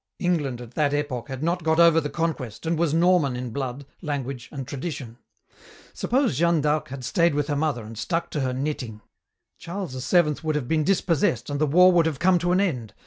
[0.17, 3.85] England at that epoch had not got over the Conquest and was Norman in blood,
[4.01, 5.19] language, and tradition.
[5.93, 9.01] Suppose Jeanne d'Arc had stayed with her mother and stuck to her knitting.
[9.59, 12.95] Charles VII would have been dispossessed and the war would have come to an end.